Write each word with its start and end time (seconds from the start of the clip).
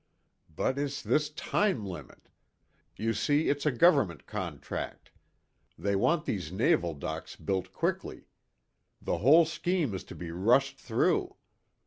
"But 0.49 0.79
it's 0.79 1.03
this 1.03 1.29
time 1.29 1.85
limit. 1.85 2.27
You 2.95 3.13
see, 3.13 3.49
it's 3.49 3.67
a 3.67 3.71
government 3.71 4.25
contract. 4.25 5.11
They 5.77 5.95
want 5.95 6.25
these 6.25 6.51
naval 6.51 6.95
docks 6.95 7.35
built 7.35 7.71
quickly. 7.71 8.25
The 8.99 9.19
whole 9.19 9.45
scheme 9.45 9.93
is 9.93 10.03
to 10.05 10.15
be 10.15 10.31
rushed 10.31 10.79
through. 10.79 11.35